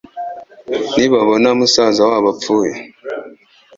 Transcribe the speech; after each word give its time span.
nibabona 0.95 1.47
musaza 1.59 2.01
wabo 2.09 2.27
apfuye. 2.33 2.73